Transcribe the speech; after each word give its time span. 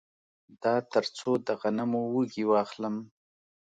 دا 0.63 0.75
تر 0.91 1.05
څو 1.17 1.29
د 1.45 1.47
غنمو 1.61 2.01
وږي 2.13 2.43
واخلم 2.47 2.95